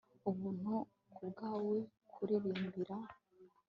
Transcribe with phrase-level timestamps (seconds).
[0.29, 0.73] Ubuntu
[1.15, 2.97] kubwawe kukuririmbira